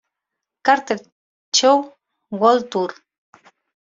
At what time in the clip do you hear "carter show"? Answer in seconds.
0.63-1.93